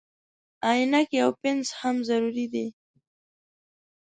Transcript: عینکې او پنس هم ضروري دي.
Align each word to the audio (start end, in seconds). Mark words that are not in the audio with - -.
عینکې 0.67 1.17
او 1.25 1.31
پنس 1.41 1.67
هم 1.79 1.95
ضروري 2.09 2.45
دي. 2.53 2.65